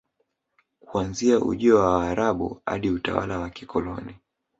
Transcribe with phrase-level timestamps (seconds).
[0.81, 4.15] Kuanzia ujio wa Waarabu hadi utawala wa kikoloni